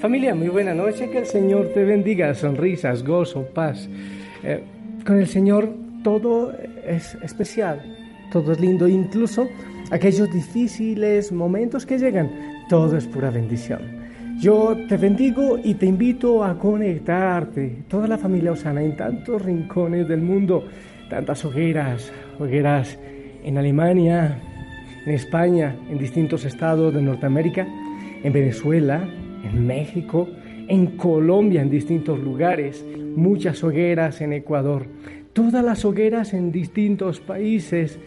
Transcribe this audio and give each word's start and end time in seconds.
Familia, 0.00 0.32
muy 0.32 0.46
buena 0.46 0.74
noche, 0.74 1.10
que 1.10 1.18
el 1.18 1.26
Señor 1.26 1.72
te 1.74 1.84
bendiga, 1.84 2.32
sonrisas, 2.32 3.02
gozo, 3.02 3.46
paz. 3.52 3.88
Eh, 4.44 4.62
con 5.04 5.18
el 5.18 5.26
Señor 5.26 5.74
todo 6.04 6.52
es 6.86 7.16
especial, 7.16 7.82
todo 8.30 8.52
es 8.52 8.60
lindo, 8.60 8.86
incluso 8.86 9.48
aquellos 9.90 10.32
difíciles 10.32 11.32
momentos 11.32 11.84
que 11.84 11.98
llegan, 11.98 12.30
todo 12.68 12.96
es 12.96 13.08
pura 13.08 13.30
bendición. 13.30 13.80
Yo 14.38 14.76
te 14.88 14.96
bendigo 14.96 15.58
y 15.64 15.74
te 15.74 15.86
invito 15.86 16.44
a 16.44 16.56
conectarte, 16.56 17.82
toda 17.88 18.06
la 18.06 18.18
familia 18.18 18.52
Osana, 18.52 18.84
en 18.84 18.96
tantos 18.96 19.42
rincones 19.42 20.06
del 20.06 20.22
mundo, 20.22 20.62
tantas 21.10 21.44
hogueras, 21.44 22.12
hogueras 22.38 22.96
en 23.42 23.58
Alemania, 23.58 24.40
en 25.04 25.12
España, 25.12 25.74
en 25.90 25.98
distintos 25.98 26.44
estados 26.44 26.94
de 26.94 27.02
Norteamérica, 27.02 27.66
en 28.22 28.32
Venezuela, 28.32 29.08
en 29.44 29.66
México, 29.66 30.28
en 30.68 30.96
Colombia, 30.96 31.62
en 31.62 31.70
distintos 31.70 32.18
lugares, 32.18 32.84
muchas 33.16 33.62
hogueras 33.64 34.20
en 34.20 34.32
Ecuador, 34.32 34.86
todas 35.32 35.64
las 35.64 35.84
hogueras 35.84 36.34
en 36.34 36.52
distintos 36.52 37.20
países. 37.20 37.98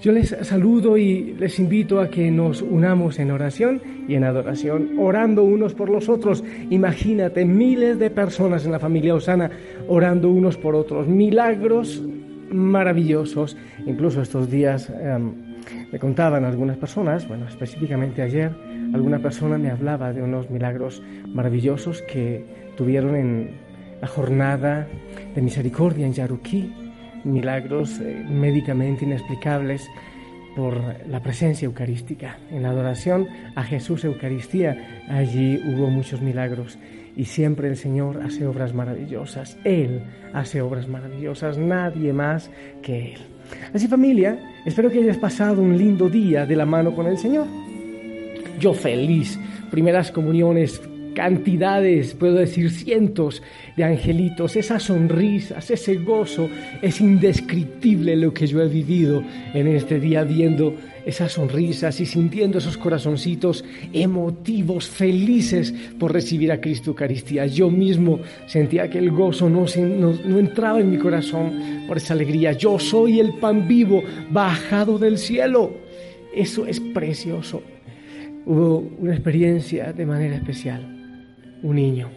Yo 0.00 0.12
les 0.12 0.30
saludo 0.42 0.96
y 0.96 1.34
les 1.38 1.58
invito 1.58 2.00
a 2.00 2.08
que 2.08 2.30
nos 2.30 2.62
unamos 2.62 3.18
en 3.18 3.30
oración 3.30 3.82
y 4.08 4.14
en 4.14 4.24
adoración, 4.24 4.92
orando 4.98 5.44
unos 5.44 5.74
por 5.74 5.90
los 5.90 6.08
otros. 6.08 6.42
Imagínate 6.70 7.44
miles 7.44 7.98
de 7.98 8.08
personas 8.10 8.64
en 8.64 8.72
la 8.72 8.78
familia 8.78 9.14
Osana 9.14 9.50
orando 9.88 10.30
unos 10.30 10.56
por 10.56 10.74
otros, 10.74 11.06
milagros 11.06 12.02
maravillosos. 12.50 13.56
Incluso 13.86 14.22
estos 14.22 14.50
días 14.50 14.90
em, 14.90 15.49
me 15.92 15.98
contaban 15.98 16.44
algunas 16.44 16.76
personas, 16.76 17.26
bueno, 17.28 17.46
específicamente 17.48 18.22
ayer, 18.22 18.52
alguna 18.94 19.18
persona 19.18 19.58
me 19.58 19.70
hablaba 19.70 20.12
de 20.12 20.22
unos 20.22 20.50
milagros 20.50 21.02
maravillosos 21.26 22.02
que 22.02 22.44
tuvieron 22.76 23.16
en 23.16 23.50
la 24.00 24.08
jornada 24.08 24.86
de 25.34 25.42
misericordia 25.42 26.06
en 26.06 26.12
Yaruquí, 26.12 26.72
milagros 27.24 28.00
eh, 28.00 28.24
médicamente 28.28 29.04
inexplicables 29.04 29.86
por 30.56 31.06
la 31.08 31.20
presencia 31.20 31.66
eucarística. 31.66 32.38
En 32.50 32.62
la 32.62 32.70
adoración 32.70 33.28
a 33.54 33.62
Jesús 33.62 34.04
Eucaristía, 34.04 35.04
allí 35.08 35.60
hubo 35.66 35.88
muchos 35.88 36.20
milagros 36.20 36.78
y 37.16 37.24
siempre 37.24 37.68
el 37.68 37.76
Señor 37.76 38.22
hace 38.22 38.46
obras 38.46 38.74
maravillosas. 38.74 39.58
Él 39.64 40.02
hace 40.32 40.60
obras 40.60 40.88
maravillosas, 40.88 41.58
nadie 41.58 42.12
más 42.12 42.50
que 42.82 43.14
Él. 43.14 43.20
Así 43.74 43.88
familia, 43.88 44.38
espero 44.64 44.90
que 44.90 45.00
hayas 45.00 45.18
pasado 45.18 45.60
un 45.60 45.76
lindo 45.76 46.08
día 46.08 46.46
de 46.46 46.56
la 46.56 46.66
mano 46.66 46.94
con 46.94 47.06
el 47.06 47.18
Señor 47.18 47.46
yo 48.60 48.74
feliz. 48.74 49.38
Primeras 49.70 50.12
comuniones, 50.12 50.80
cantidades, 51.14 52.14
puedo 52.14 52.34
decir 52.34 52.70
cientos 52.70 53.42
de 53.76 53.84
angelitos, 53.84 54.56
esas 54.56 54.84
sonrisas, 54.84 55.70
ese 55.70 55.96
gozo, 55.96 56.48
es 56.82 57.00
indescriptible 57.00 58.16
lo 58.16 58.32
que 58.32 58.46
yo 58.46 58.60
he 58.62 58.68
vivido 58.68 59.22
en 59.54 59.66
este 59.68 60.00
día 60.00 60.24
viendo 60.24 60.74
esas 61.04 61.32
sonrisas 61.32 62.00
y 62.00 62.06
sintiendo 62.06 62.58
esos 62.58 62.76
corazoncitos 62.76 63.64
emotivos, 63.92 64.86
felices 64.86 65.74
por 65.98 66.12
recibir 66.12 66.52
a 66.52 66.60
Cristo 66.60 66.90
Eucaristía. 66.90 67.46
Yo 67.46 67.70
mismo 67.70 68.20
sentía 68.46 68.88
que 68.90 68.98
el 68.98 69.10
gozo 69.10 69.48
no, 69.48 69.64
no, 69.76 70.12
no 70.24 70.38
entraba 70.38 70.80
en 70.80 70.90
mi 70.90 70.98
corazón 70.98 71.84
por 71.86 71.96
esa 71.96 72.14
alegría. 72.14 72.52
Yo 72.52 72.78
soy 72.78 73.20
el 73.20 73.34
pan 73.34 73.66
vivo 73.66 74.02
bajado 74.30 74.98
del 74.98 75.18
cielo. 75.18 75.72
Eso 76.34 76.66
es 76.66 76.78
precioso 76.80 77.62
hubo 78.46 78.78
una 78.98 79.12
experiencia 79.12 79.92
de 79.92 80.06
manera 80.06 80.36
especial. 80.36 80.99
Un 81.62 81.76
niño. 81.76 82.08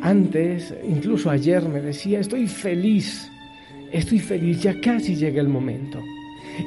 Antes, 0.00 0.74
incluso 0.88 1.30
ayer 1.30 1.68
me 1.68 1.80
decía, 1.80 2.20
estoy 2.20 2.46
feliz, 2.46 3.30
estoy 3.92 4.18
feliz, 4.18 4.62
ya 4.62 4.80
casi 4.80 5.16
llega 5.16 5.40
el 5.40 5.48
momento. 5.48 6.00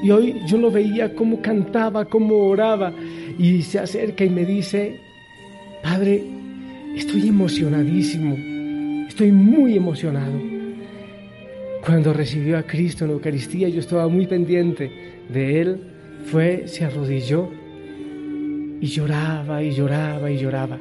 Y 0.04 0.12
hoy 0.12 0.36
yo 0.48 0.58
lo 0.58 0.72
veía 0.72 1.14
cómo 1.16 1.42
cantaba, 1.42 2.06
cómo 2.06 2.36
oraba, 2.36 2.94
y 3.38 3.62
se 3.62 3.80
acerca 3.80 4.26
y 4.26 4.30
me 4.30 4.46
dice, 4.46 5.00
Padre, 5.82 6.24
estoy 6.96 7.28
emocionadísimo, 7.28 8.36
estoy 9.08 9.32
muy 9.32 9.76
emocionado. 9.76 10.40
Cuando 11.86 12.14
recibió 12.14 12.58
a 12.58 12.64
Cristo 12.64 13.06
en 13.06 13.12
la 13.12 13.16
Eucaristía, 13.16 13.70
yo 13.70 13.80
estaba 13.80 14.08
muy 14.08 14.28
pendiente 14.28 14.92
de 15.30 15.62
Él, 15.62 15.82
fue, 16.26 16.68
se 16.68 16.86
arrodilló 16.86 17.50
y 18.80 18.86
lloraba 18.88 19.64
y 19.64 19.72
lloraba 19.72 20.30
y 20.30 20.38
lloraba. 20.38 20.80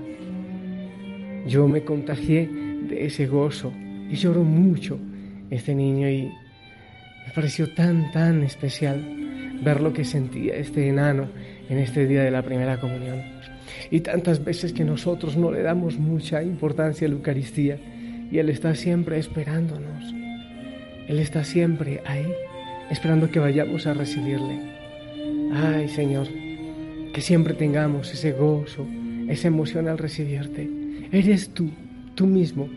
Yo 1.47 1.67
me 1.69 1.83
contagié 1.83 2.49
de 2.89 3.07
ese 3.07 3.27
gozo 3.27 3.73
y 4.11 4.15
lloró 4.17 4.43
mucho 4.43 4.99
este 5.51 5.75
niño 5.75 6.09
y 6.09 6.31
me 7.27 7.33
pareció 7.35 7.73
tan, 7.75 8.11
tan 8.13 8.43
especial 8.43 9.05
ver 9.63 9.81
lo 9.81 9.93
que 9.93 10.05
sentía 10.05 10.57
este 10.57 10.89
enano 10.89 11.29
en 11.69 11.79
este 11.79 12.07
día 12.07 12.23
de 12.23 12.31
la 12.31 12.43
primera 12.43 12.81
comunión. 12.81 13.23
Y 13.91 14.01
tantas 14.01 14.45
veces 14.45 14.73
que 14.73 14.85
nosotros 14.85 15.37
no 15.37 15.51
le 15.51 15.63
damos 15.63 15.99
mucha 15.99 16.43
importancia 16.43 17.07
a 17.07 17.11
la 17.11 17.17
Eucaristía 17.17 17.79
y 18.31 18.39
Él 18.39 18.49
está 18.49 18.75
siempre 18.75 19.19
esperándonos. 19.19 20.15
Él 21.09 21.19
está 21.19 21.45
siempre 21.45 22.03
ahí, 22.07 22.27
esperando 22.91 23.31
que 23.31 23.41
vayamos 23.41 23.87
a 23.87 23.95
recibirle. 23.95 24.61
Ay, 25.53 25.89
Señor, 25.89 26.29
que 27.13 27.21
siempre 27.21 27.55
tengamos 27.55 28.13
ese 28.13 28.33
gozo, 28.33 28.87
esa 29.29 29.49
emoción 29.49 29.89
al 29.89 29.99
recibirte. 29.99 30.80
Eres 31.13 31.51
tú, 31.51 31.71
tú 32.15 32.27
mismo, 32.27 32.69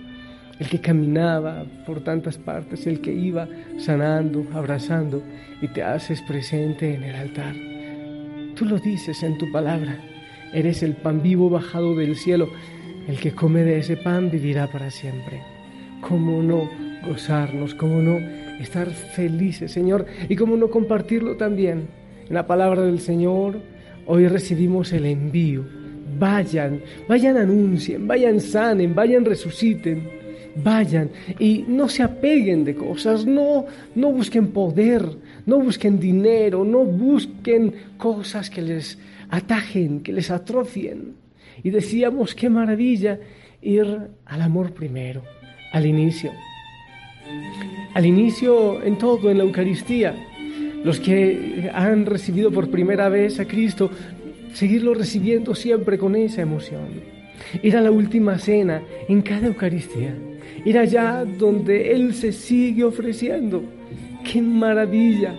el 0.59 0.67
que 0.67 0.79
caminaba 0.79 1.65
por 1.85 2.03
tantas 2.03 2.37
partes, 2.37 2.87
el 2.87 3.01
que 3.01 3.13
iba 3.13 3.47
sanando, 3.77 4.45
abrazando 4.53 5.23
y 5.61 5.67
te 5.67 5.83
haces 5.83 6.21
presente 6.21 6.93
en 6.93 7.03
el 7.03 7.15
altar. 7.15 7.55
Tú 8.55 8.65
lo 8.65 8.79
dices 8.79 9.23
en 9.23 9.37
tu 9.37 9.51
palabra, 9.51 9.99
eres 10.53 10.83
el 10.83 10.93
pan 10.95 11.21
vivo 11.21 11.49
bajado 11.49 11.95
del 11.95 12.15
cielo, 12.15 12.49
el 13.07 13.19
que 13.19 13.33
come 13.33 13.63
de 13.63 13.79
ese 13.79 13.97
pan 13.97 14.31
vivirá 14.31 14.67
para 14.67 14.89
siempre. 14.89 15.41
¿Cómo 16.01 16.41
no 16.41 16.69
gozarnos? 17.05 17.75
¿Cómo 17.75 18.01
no 18.01 18.17
estar 18.59 18.89
felices, 18.89 19.71
Señor? 19.71 20.05
Y 20.29 20.35
cómo 20.35 20.55
no 20.57 20.69
compartirlo 20.69 21.37
también 21.37 21.87
en 22.27 22.33
la 22.33 22.47
palabra 22.47 22.81
del 22.81 22.99
Señor, 22.99 23.59
Hoy 24.05 24.27
recibimos 24.27 24.91
el 24.91 25.05
envío. 25.05 25.63
Vayan, 26.19 26.81
vayan, 27.07 27.37
anuncien, 27.37 28.07
vayan, 28.07 28.39
sanen, 28.39 28.93
vayan, 28.93 29.25
resuciten, 29.25 30.09
vayan 30.55 31.09
y 31.39 31.65
no 31.67 31.89
se 31.89 32.03
apeguen 32.03 32.63
de 32.63 32.75
cosas, 32.75 33.25
no, 33.25 33.65
no 33.95 34.11
busquen 34.11 34.47
poder, 34.47 35.05
no 35.45 35.59
busquen 35.59 35.99
dinero, 35.99 36.63
no 36.63 36.83
busquen 36.83 37.73
cosas 37.97 38.49
que 38.49 38.61
les 38.61 38.97
atajen, 39.29 40.01
que 40.01 40.13
les 40.13 40.29
atrofien. 40.29 41.15
Y 41.63 41.69
decíamos, 41.69 42.35
qué 42.35 42.49
maravilla 42.49 43.19
ir 43.61 43.85
al 44.25 44.41
amor 44.41 44.73
primero, 44.73 45.23
al 45.71 45.85
inicio. 45.85 46.31
Al 47.93 48.05
inicio 48.05 48.83
en 48.83 48.97
todo, 48.97 49.29
en 49.29 49.37
la 49.37 49.43
Eucaristía 49.43 50.15
los 50.83 50.99
que 50.99 51.71
han 51.73 52.05
recibido 52.05 52.51
por 52.51 52.69
primera 52.69 53.09
vez 53.09 53.39
a 53.39 53.45
Cristo, 53.45 53.89
seguirlo 54.53 54.93
recibiendo 54.93 55.55
siempre 55.55 55.97
con 55.97 56.15
esa 56.15 56.41
emoción. 56.41 57.01
Ir 57.61 57.75
a 57.75 57.81
la 57.81 57.91
última 57.91 58.37
cena 58.37 58.81
en 59.09 59.21
cada 59.21 59.47
Eucaristía 59.47 60.15
ir 60.65 60.77
allá 60.77 61.25
donde 61.25 61.91
Él 61.93 62.13
se 62.13 62.31
sigue 62.31 62.83
ofreciendo. 62.83 63.63
¡Qué 64.23 64.41
maravilla! 64.41 65.33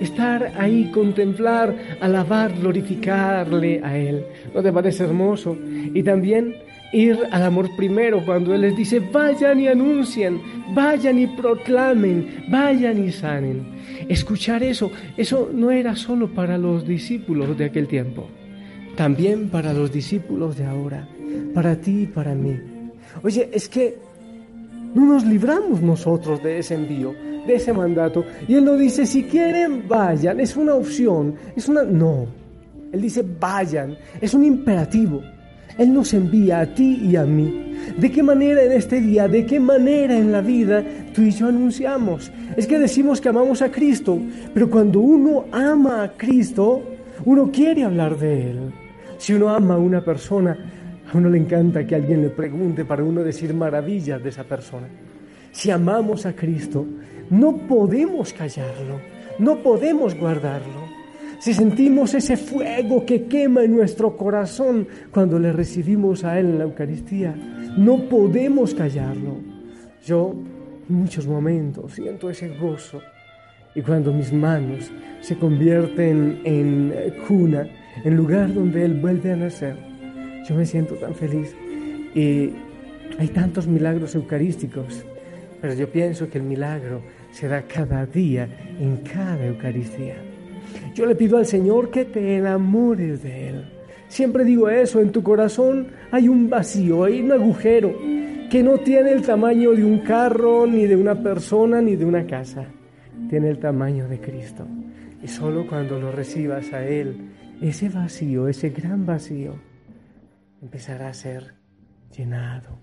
Estar 0.00 0.52
ahí, 0.56 0.90
contemplar, 0.92 1.76
alabar, 2.00 2.52
glorificarle 2.58 3.80
a 3.84 3.96
Él. 3.96 4.24
¿No 4.54 4.62
te 4.62 4.72
parece 4.72 5.04
hermoso? 5.04 5.56
Y 5.94 6.02
también 6.02 6.56
ir 6.92 7.18
al 7.30 7.42
amor 7.42 7.68
primero 7.76 8.24
cuando 8.24 8.54
Él 8.54 8.62
les 8.62 8.76
dice, 8.76 9.00
vayan 9.00 9.60
y 9.60 9.68
anuncien, 9.68 10.40
vayan 10.74 11.18
y 11.18 11.26
proclamen, 11.26 12.44
vayan 12.48 13.04
y 13.04 13.12
sanen. 13.12 13.62
Escuchar 14.08 14.62
eso, 14.62 14.90
eso 15.16 15.50
no 15.52 15.70
era 15.70 15.94
solo 15.94 16.28
para 16.28 16.58
los 16.58 16.86
discípulos 16.86 17.56
de 17.56 17.66
aquel 17.66 17.86
tiempo, 17.86 18.28
también 18.96 19.48
para 19.48 19.72
los 19.72 19.92
discípulos 19.92 20.56
de 20.56 20.64
ahora, 20.64 21.08
para 21.54 21.76
ti 21.76 22.02
y 22.02 22.06
para 22.06 22.34
mí. 22.34 22.58
Oye, 23.22 23.48
es 23.52 23.68
que 23.68 23.98
no 24.94 25.06
nos 25.06 25.24
libramos 25.24 25.80
nosotros 25.80 26.42
de 26.42 26.58
ese 26.58 26.74
envío, 26.74 27.14
de 27.46 27.54
ese 27.54 27.72
mandato. 27.72 28.24
Y 28.46 28.54
Él 28.54 28.64
no 28.64 28.76
dice, 28.76 29.06
si 29.06 29.24
quieren, 29.24 29.84
vayan, 29.88 30.40
es 30.40 30.56
una 30.56 30.74
opción, 30.74 31.34
es 31.56 31.68
una... 31.68 31.82
No, 31.82 32.26
Él 32.92 33.02
dice, 33.02 33.24
vayan, 33.40 33.96
es 34.20 34.34
un 34.34 34.44
imperativo. 34.44 35.22
Él 35.78 35.94
nos 35.94 36.12
envía 36.12 36.60
a 36.60 36.66
ti 36.66 37.00
y 37.02 37.16
a 37.16 37.24
mí. 37.24 37.74
¿De 37.96 38.12
qué 38.12 38.22
manera 38.22 38.62
en 38.62 38.72
este 38.72 39.00
día, 39.00 39.26
de 39.26 39.46
qué 39.46 39.58
manera 39.58 40.16
en 40.16 40.30
la 40.30 40.42
vida 40.42 40.84
tú 41.14 41.22
y 41.22 41.30
yo 41.30 41.48
anunciamos? 41.48 42.30
Es 42.56 42.66
que 42.66 42.78
decimos 42.78 43.20
que 43.20 43.30
amamos 43.30 43.62
a 43.62 43.70
Cristo, 43.70 44.18
pero 44.52 44.68
cuando 44.68 45.00
uno 45.00 45.46
ama 45.50 46.02
a 46.02 46.12
Cristo, 46.12 46.82
uno 47.24 47.50
quiere 47.50 47.84
hablar 47.84 48.18
de 48.18 48.50
Él. 48.50 48.72
Si 49.22 49.32
uno 49.32 49.50
ama 49.50 49.74
a 49.74 49.78
una 49.78 50.00
persona, 50.00 50.58
a 51.08 51.16
uno 51.16 51.30
le 51.30 51.38
encanta 51.38 51.86
que 51.86 51.94
alguien 51.94 52.22
le 52.22 52.30
pregunte 52.30 52.84
para 52.84 53.04
uno 53.04 53.22
decir 53.22 53.54
maravillas 53.54 54.20
de 54.20 54.30
esa 54.30 54.42
persona. 54.42 54.88
Si 55.52 55.70
amamos 55.70 56.26
a 56.26 56.34
Cristo, 56.34 56.84
no 57.30 57.56
podemos 57.56 58.32
callarlo, 58.32 58.98
no 59.38 59.62
podemos 59.62 60.16
guardarlo. 60.16 60.88
Si 61.38 61.54
sentimos 61.54 62.14
ese 62.14 62.36
fuego 62.36 63.06
que 63.06 63.26
quema 63.26 63.62
en 63.62 63.76
nuestro 63.76 64.16
corazón 64.16 64.88
cuando 65.12 65.38
le 65.38 65.52
recibimos 65.52 66.24
a 66.24 66.40
Él 66.40 66.46
en 66.46 66.58
la 66.58 66.64
Eucaristía, 66.64 67.32
no 67.76 68.08
podemos 68.08 68.74
callarlo. 68.74 69.36
Yo 70.04 70.34
en 70.90 70.96
muchos 70.96 71.28
momentos 71.28 71.92
siento 71.92 72.28
ese 72.28 72.58
gozo 72.58 73.00
y 73.74 73.82
cuando 73.82 74.12
mis 74.12 74.32
manos 74.32 74.90
se 75.20 75.36
convierten 75.36 76.40
en 76.44 76.92
cuna, 77.26 77.66
en 78.04 78.16
lugar 78.16 78.52
donde 78.52 78.84
Él 78.84 78.94
vuelve 78.94 79.32
a 79.32 79.36
nacer, 79.36 79.76
yo 80.48 80.54
me 80.54 80.66
siento 80.66 80.94
tan 80.96 81.14
feliz. 81.14 81.54
Y 82.14 82.50
hay 83.18 83.28
tantos 83.28 83.66
milagros 83.66 84.14
eucarísticos, 84.14 85.04
pero 85.60 85.74
yo 85.74 85.88
pienso 85.88 86.28
que 86.28 86.38
el 86.38 86.44
milagro 86.44 87.02
se 87.30 87.48
da 87.48 87.62
cada 87.62 88.04
día 88.06 88.48
en 88.78 88.98
cada 88.98 89.46
Eucaristía. 89.46 90.16
Yo 90.94 91.06
le 91.06 91.14
pido 91.14 91.38
al 91.38 91.46
Señor 91.46 91.90
que 91.90 92.04
te 92.04 92.36
enamores 92.36 93.22
de 93.22 93.48
Él. 93.48 93.64
Siempre 94.08 94.44
digo 94.44 94.68
eso, 94.68 95.00
en 95.00 95.10
tu 95.10 95.22
corazón 95.22 95.88
hay 96.10 96.28
un 96.28 96.50
vacío, 96.50 97.04
hay 97.04 97.22
un 97.22 97.32
agujero 97.32 97.94
que 98.50 98.62
no 98.62 98.78
tiene 98.78 99.12
el 99.12 99.22
tamaño 99.22 99.70
de 99.72 99.84
un 99.84 100.00
carro, 100.00 100.66
ni 100.66 100.86
de 100.86 100.96
una 100.96 101.14
persona, 101.14 101.80
ni 101.80 101.96
de 101.96 102.04
una 102.04 102.26
casa. 102.26 102.66
Tiene 103.28 103.48
el 103.48 103.58
tamaño 103.58 104.08
de 104.08 104.20
Cristo. 104.20 104.66
Y 105.22 105.28
solo 105.28 105.66
cuando 105.66 105.98
lo 105.98 106.12
recibas 106.12 106.72
a 106.72 106.84
Él, 106.84 107.32
ese 107.60 107.88
vacío, 107.88 108.48
ese 108.48 108.70
gran 108.70 109.06
vacío, 109.06 109.54
empezará 110.60 111.08
a 111.08 111.14
ser 111.14 111.54
llenado. 112.16 112.78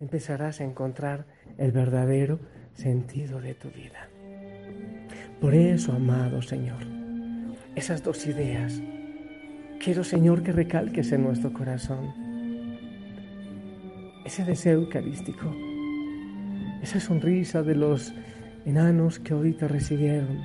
Empezarás 0.00 0.60
a 0.60 0.64
encontrar 0.64 1.26
el 1.56 1.72
verdadero 1.72 2.38
sentido 2.74 3.40
de 3.40 3.54
tu 3.54 3.68
vida. 3.70 4.08
Por 5.40 5.54
eso, 5.54 5.92
amado 5.92 6.42
Señor, 6.42 6.84
esas 7.74 8.02
dos 8.02 8.26
ideas, 8.26 8.80
quiero 9.82 10.04
Señor 10.04 10.42
que 10.42 10.52
recalques 10.52 11.12
en 11.12 11.22
nuestro 11.22 11.52
corazón. 11.52 12.12
Ese 14.24 14.44
deseo 14.44 14.80
eucarístico, 14.80 15.54
esa 16.82 17.00
sonrisa 17.00 17.62
de 17.62 17.74
los 17.74 18.12
enanos 18.68 19.18
que 19.18 19.34
te 19.58 19.66
recibieron, 19.66 20.44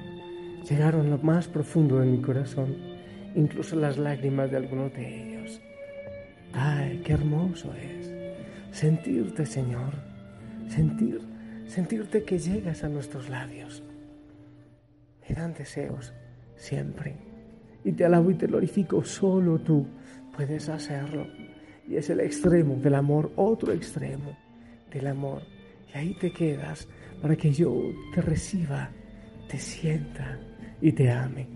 llegaron 0.68 1.10
lo 1.10 1.18
más 1.18 1.50
profundo 1.50 2.00
de 2.00 2.06
mi 2.06 2.22
corazón, 2.22 2.78
incluso 3.36 3.76
las 3.76 3.98
lágrimas 3.98 4.50
de 4.50 4.58
algunos 4.58 4.94
de 4.94 5.22
ellos. 5.22 5.62
Ay, 6.54 7.02
qué 7.04 7.14
hermoso 7.14 7.74
es 7.74 8.14
sentirte, 8.72 9.46
Señor, 9.46 9.94
sentir, 10.68 11.20
sentirte 11.68 12.24
que 12.24 12.40
llegas 12.40 12.84
a 12.84 12.90
nuestros 12.90 13.30
labios. 13.30 13.84
Me 15.28 15.36
dan 15.36 15.54
deseos 15.54 16.14
siempre. 16.56 17.16
Y 17.84 17.92
te 17.92 18.06
alabo 18.06 18.32
y 18.32 18.36
te 18.36 18.48
glorifico, 18.48 19.04
solo 19.04 19.60
tú 19.60 19.86
puedes 20.36 20.70
hacerlo. 20.70 21.28
Y 21.88 21.98
es 21.98 22.10
el 22.10 22.22
extremo 22.22 22.78
del 22.78 22.96
amor, 22.96 23.34
otro 23.36 23.74
extremo 23.74 24.38
del 24.92 25.08
amor. 25.08 25.44
Y 25.94 25.98
ahí 25.98 26.14
te 26.14 26.32
quedas 26.32 26.88
para 27.24 27.38
que 27.38 27.54
yo 27.54 27.74
te 28.14 28.22
reciba, 28.22 28.90
te 29.48 29.58
sienta 29.58 30.38
y 30.82 30.92
te 30.92 31.10
ame. 31.10 31.48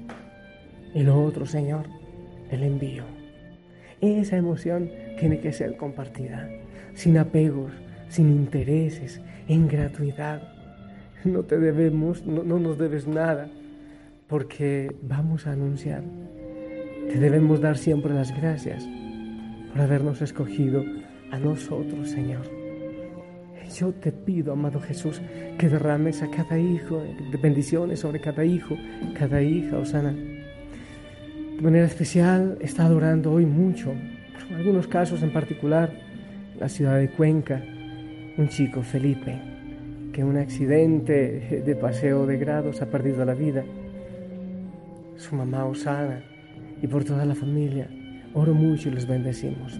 El 0.95 1.09
otro, 1.09 1.45
Señor, 1.45 1.87
el 2.49 2.63
envío. 2.63 3.03
Esa 3.99 4.37
emoción 4.37 4.89
tiene 5.19 5.41
que 5.41 5.51
ser 5.51 5.75
compartida, 5.75 6.49
sin 6.93 7.17
apegos, 7.17 7.73
sin 8.07 8.31
intereses, 8.31 9.19
en 9.49 9.67
gratuidad. 9.67 10.41
No 11.25 11.43
te 11.43 11.59
debemos, 11.59 12.25
no, 12.25 12.43
no 12.43 12.59
nos 12.59 12.77
debes 12.77 13.05
nada, 13.05 13.49
porque 14.29 14.95
vamos 15.01 15.47
a 15.47 15.51
anunciar. 15.51 16.01
Te 17.11 17.19
debemos 17.19 17.59
dar 17.59 17.77
siempre 17.77 18.13
las 18.13 18.33
gracias 18.39 18.87
por 19.73 19.81
habernos 19.81 20.21
escogido 20.21 20.85
a 21.29 21.37
nosotros, 21.39 22.09
Señor. 22.09 22.66
Yo 23.75 23.91
te 23.91 24.11
pido, 24.11 24.53
amado 24.53 24.79
Jesús, 24.79 25.21
que 25.57 25.69
derrames 25.69 26.21
a 26.21 26.29
cada 26.29 26.57
hijo 26.57 27.03
bendiciones 27.41 27.99
sobre 27.99 28.19
cada 28.19 28.45
hijo, 28.45 28.77
cada 29.17 29.41
hija, 29.41 29.77
Osana. 29.77 30.11
De 30.11 31.61
manera 31.61 31.85
especial, 31.85 32.57
está 32.61 32.85
adorando 32.85 33.31
hoy 33.31 33.45
mucho, 33.45 33.93
algunos 34.55 34.87
casos 34.87 35.21
en 35.23 35.33
particular, 35.33 35.91
la 36.59 36.69
ciudad 36.69 36.97
de 36.97 37.09
Cuenca, 37.09 37.61
un 38.37 38.47
chico, 38.47 38.81
Felipe, 38.81 39.39
que 40.13 40.21
en 40.21 40.27
un 40.27 40.37
accidente 40.37 41.63
de 41.65 41.75
paseo 41.75 42.25
de 42.25 42.37
grados 42.37 42.81
ha 42.81 42.85
perdido 42.87 43.25
la 43.25 43.33
vida. 43.33 43.63
Su 45.17 45.35
mamá 45.35 45.65
Osana 45.65 46.23
y 46.81 46.87
por 46.87 47.03
toda 47.03 47.25
la 47.25 47.35
familia, 47.35 47.89
oro 48.33 48.53
mucho 48.53 48.89
y 48.89 48.93
les 48.93 49.07
bendecimos. 49.07 49.79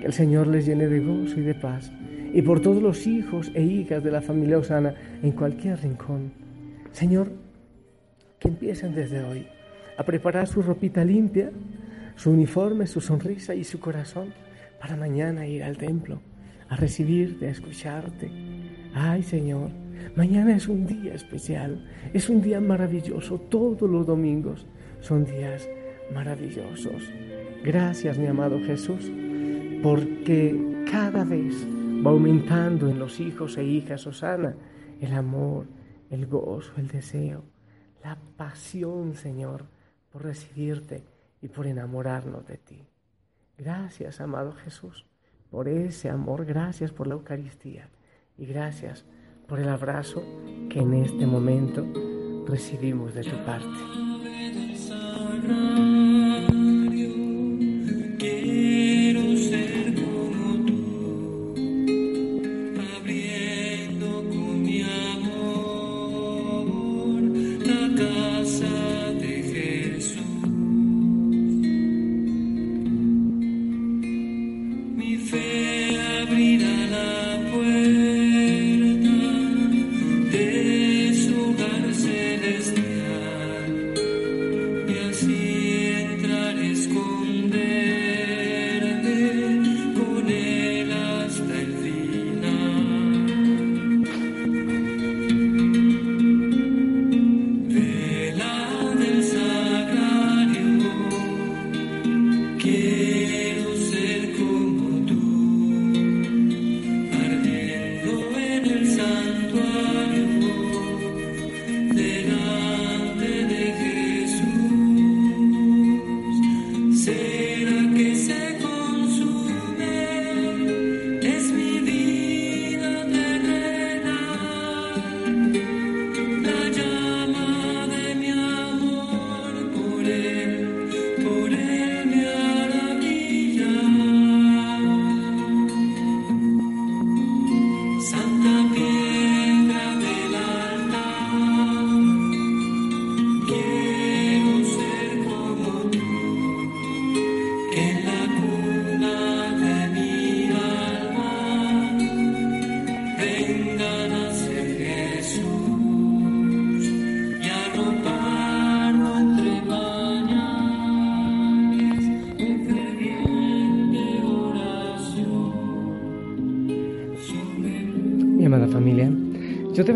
Que 0.00 0.06
el 0.06 0.12
Señor 0.12 0.46
les 0.46 0.66
llene 0.66 0.86
de 0.86 1.00
gozo 1.00 1.40
y 1.40 1.42
de 1.42 1.54
paz. 1.54 1.92
Y 2.32 2.42
por 2.42 2.60
todos 2.60 2.82
los 2.82 3.06
hijos 3.06 3.50
e 3.54 3.62
hijas 3.62 4.02
de 4.04 4.10
la 4.10 4.20
familia 4.20 4.58
Osana 4.58 4.94
en 5.22 5.32
cualquier 5.32 5.80
rincón. 5.80 6.32
Señor, 6.92 7.30
que 8.38 8.48
empiecen 8.48 8.94
desde 8.94 9.22
hoy 9.22 9.46
a 9.96 10.04
preparar 10.04 10.46
su 10.46 10.62
ropita 10.62 11.04
limpia, 11.04 11.50
su 12.16 12.30
uniforme, 12.30 12.86
su 12.86 13.00
sonrisa 13.00 13.54
y 13.54 13.64
su 13.64 13.80
corazón 13.80 14.32
para 14.80 14.96
mañana 14.96 15.46
ir 15.46 15.62
al 15.62 15.76
templo, 15.76 16.20
a 16.68 16.76
recibirte, 16.76 17.46
a 17.46 17.50
escucharte. 17.50 18.30
Ay 18.94 19.22
Señor, 19.22 19.70
mañana 20.14 20.56
es 20.56 20.68
un 20.68 20.86
día 20.86 21.14
especial, 21.14 21.84
es 22.12 22.28
un 22.28 22.42
día 22.42 22.60
maravilloso, 22.60 23.38
todos 23.38 23.90
los 23.90 24.06
domingos 24.06 24.66
son 25.00 25.24
días 25.24 25.68
maravillosos. 26.12 27.10
Gracias, 27.64 28.18
mi 28.18 28.26
amado 28.26 28.60
Jesús, 28.64 29.10
porque 29.82 30.56
cada 30.90 31.24
vez 31.24 31.66
va 32.04 32.10
aumentando 32.10 32.88
en 32.88 32.98
los 32.98 33.20
hijos 33.20 33.56
e 33.56 33.64
hijas 33.64 34.06
Osana 34.06 34.54
el 35.00 35.12
amor, 35.12 35.66
el 36.10 36.26
gozo, 36.26 36.72
el 36.76 36.88
deseo, 36.88 37.44
la 38.02 38.16
pasión, 38.36 39.14
Señor, 39.14 39.66
por 40.10 40.24
recibirte 40.24 41.04
y 41.42 41.48
por 41.48 41.66
enamorarnos 41.66 42.46
de 42.46 42.56
ti. 42.56 42.86
Gracias, 43.58 44.20
amado 44.20 44.52
Jesús, 44.52 45.06
por 45.50 45.68
ese 45.68 46.10
amor, 46.10 46.44
gracias 46.44 46.92
por 46.92 47.06
la 47.06 47.14
Eucaristía 47.14 47.88
y 48.38 48.46
gracias 48.46 49.04
por 49.46 49.60
el 49.60 49.68
abrazo 49.68 50.22
que 50.68 50.80
en 50.80 50.94
este 50.94 51.26
momento 51.26 51.86
recibimos 52.46 53.14
de 53.14 53.22
tu 53.22 53.36
parte. 53.44 53.66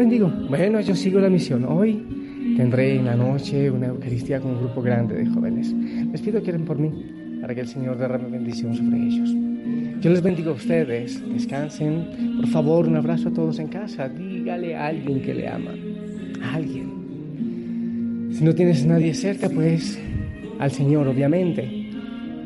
Bendigo. 0.01 0.33
Bueno, 0.49 0.81
yo 0.81 0.95
sigo 0.95 1.21
la 1.21 1.29
misión. 1.29 1.67
Hoy 1.67 2.03
tendré 2.57 2.97
en 2.97 3.05
la 3.05 3.15
noche 3.15 3.71
una 3.71 3.89
Eucaristía 3.89 4.41
con 4.41 4.53
un 4.53 4.61
grupo 4.61 4.81
grande 4.81 5.15
de 5.15 5.27
jóvenes. 5.27 5.75
Les 6.11 6.23
pido 6.23 6.43
que 6.43 6.51
oren 6.51 6.65
por 6.65 6.79
mí, 6.79 6.91
para 7.43 7.55
que 7.55 7.61
el 7.61 7.69
Señor 7.69 7.99
derrame 7.99 8.31
bendición 8.31 8.75
sobre 8.75 8.97
ellos. 8.97 9.31
Yo 10.01 10.11
les 10.11 10.23
bendigo 10.23 10.53
a 10.53 10.55
ustedes. 10.55 11.23
Descansen. 11.31 12.37
Por 12.39 12.47
favor, 12.49 12.89
un 12.89 12.97
abrazo 12.97 13.29
a 13.29 13.33
todos 13.33 13.59
en 13.59 13.69
casa. 13.69 14.09
Dígale 14.09 14.75
a 14.75 14.87
alguien 14.87 15.21
que 15.21 15.35
le 15.35 15.47
ama. 15.47 15.73
A 16.43 16.55
alguien. 16.55 18.31
Si 18.33 18.43
no 18.43 18.55
tienes 18.55 18.85
a 18.85 18.87
nadie 18.87 19.13
cerca, 19.13 19.51
pues 19.51 20.01
al 20.59 20.71
Señor, 20.71 21.09
obviamente. 21.09 21.91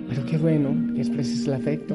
Pero 0.08 0.26
qué 0.26 0.38
bueno 0.38 0.92
que 0.92 1.02
expreses 1.02 1.46
el 1.46 1.54
afecto, 1.54 1.94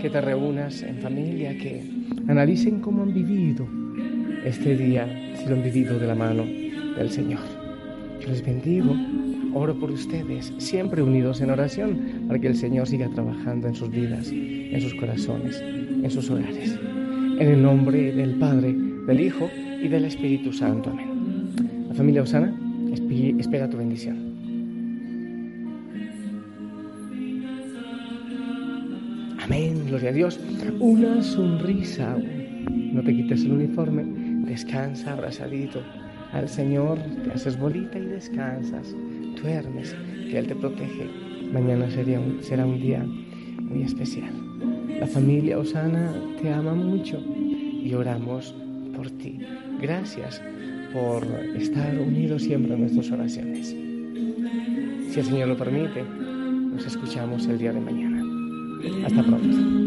que 0.00 0.08
te 0.08 0.20
reúnas 0.22 0.82
en 0.82 0.96
familia, 0.96 1.54
que 1.58 1.82
analicen 2.26 2.80
cómo 2.80 3.02
han 3.02 3.12
vivido 3.12 3.83
este 4.44 4.76
día, 4.76 5.06
si 5.36 5.46
lo 5.46 5.56
han 5.56 5.62
vivido 5.62 5.98
de 5.98 6.06
la 6.06 6.14
mano 6.14 6.44
del 6.44 7.10
Señor. 7.10 7.40
Yo 8.20 8.28
les 8.28 8.44
bendigo, 8.44 8.94
oro 9.54 9.74
por 9.74 9.90
ustedes, 9.90 10.52
siempre 10.58 11.02
unidos 11.02 11.40
en 11.40 11.50
oración, 11.50 11.98
para 12.26 12.38
que 12.38 12.48
el 12.48 12.56
Señor 12.56 12.86
siga 12.86 13.08
trabajando 13.08 13.68
en 13.68 13.74
sus 13.74 13.90
vidas, 13.90 14.30
en 14.30 14.80
sus 14.80 14.94
corazones, 14.94 15.60
en 15.60 16.10
sus 16.10 16.30
hogares. 16.30 16.78
En 17.38 17.48
el 17.48 17.62
nombre 17.62 18.12
del 18.12 18.34
Padre, 18.36 18.74
del 19.06 19.20
Hijo 19.20 19.50
y 19.82 19.88
del 19.88 20.04
Espíritu 20.04 20.52
Santo. 20.52 20.90
Amén. 20.90 21.86
La 21.88 21.94
familia 21.94 22.22
Osana 22.22 22.54
espera 23.38 23.68
tu 23.68 23.76
bendición. 23.76 24.34
Amén, 29.44 29.84
gloria 29.86 30.08
a 30.08 30.12
Dios. 30.12 30.40
Una 30.80 31.22
sonrisa. 31.22 32.16
No 32.70 33.02
te 33.02 33.14
quites 33.14 33.44
el 33.44 33.52
uniforme. 33.52 34.23
Descansa 34.46 35.12
abrazadito 35.12 35.82
al 36.32 36.48
Señor. 36.48 36.98
Te 37.24 37.32
haces 37.32 37.58
bolita 37.58 37.98
y 37.98 38.06
descansas. 38.06 38.94
Duermes, 39.40 39.94
que 40.30 40.38
Él 40.38 40.46
te 40.46 40.54
protege. 40.54 41.08
Mañana 41.52 41.88
será 41.90 42.66
un 42.66 42.80
día 42.80 43.04
muy 43.60 43.82
especial. 43.82 44.32
La 45.00 45.06
familia 45.06 45.58
Osana 45.58 46.12
te 46.40 46.52
ama 46.52 46.74
mucho 46.74 47.18
y 47.18 47.92
oramos 47.94 48.54
por 48.94 49.10
ti. 49.10 49.38
Gracias 49.80 50.40
por 50.92 51.24
estar 51.56 51.98
unidos 51.98 52.42
siempre 52.42 52.74
en 52.74 52.80
nuestras 52.80 53.10
oraciones. 53.10 53.68
Si 53.68 55.20
el 55.20 55.26
Señor 55.26 55.48
lo 55.48 55.56
permite, 55.56 56.02
nos 56.02 56.86
escuchamos 56.86 57.46
el 57.46 57.58
día 57.58 57.72
de 57.72 57.80
mañana. 57.80 58.22
Hasta 59.04 59.22
pronto. 59.22 59.83